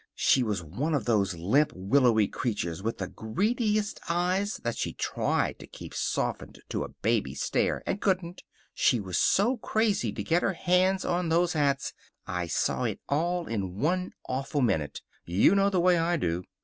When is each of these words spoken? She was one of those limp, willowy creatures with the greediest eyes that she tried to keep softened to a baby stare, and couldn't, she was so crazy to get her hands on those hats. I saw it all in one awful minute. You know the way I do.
She 0.15 0.41
was 0.41 0.63
one 0.63 0.95
of 0.95 1.05
those 1.05 1.35
limp, 1.35 1.71
willowy 1.75 2.27
creatures 2.27 2.81
with 2.81 2.97
the 2.97 3.07
greediest 3.07 3.99
eyes 4.09 4.55
that 4.63 4.75
she 4.75 4.93
tried 4.93 5.59
to 5.59 5.67
keep 5.67 5.93
softened 5.93 6.59
to 6.69 6.83
a 6.83 6.89
baby 6.89 7.35
stare, 7.35 7.83
and 7.85 8.01
couldn't, 8.01 8.41
she 8.73 8.99
was 8.99 9.19
so 9.19 9.57
crazy 9.57 10.11
to 10.11 10.23
get 10.23 10.41
her 10.41 10.53
hands 10.53 11.05
on 11.05 11.29
those 11.29 11.53
hats. 11.53 11.93
I 12.25 12.47
saw 12.47 12.85
it 12.85 12.99
all 13.09 13.45
in 13.45 13.75
one 13.75 14.13
awful 14.27 14.61
minute. 14.61 15.03
You 15.23 15.53
know 15.53 15.69
the 15.69 15.79
way 15.79 15.99
I 15.99 16.17
do. 16.17 16.45